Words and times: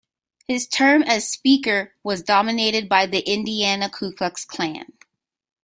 His 0.47 0.65
term 0.67 1.03
as 1.03 1.29
Speaker 1.29 1.93
was 2.03 2.23
dominated 2.23 2.89
by 2.89 3.05
the 3.05 3.19
Indiana 3.19 3.87
Ku 3.87 4.11
Klux 4.11 4.43
Klan. 4.45 4.93